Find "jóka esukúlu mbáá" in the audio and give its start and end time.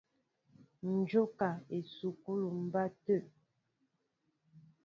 1.09-2.89